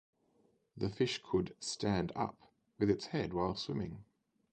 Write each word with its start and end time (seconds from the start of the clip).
The 0.77 0.89
fish 0.89 1.21
could 1.23 1.55
"stand 1.59 2.11
up" 2.15 2.51
with 2.79 2.89
its 2.89 3.05
head 3.05 3.33
while 3.35 3.53
swimming. 3.53 4.03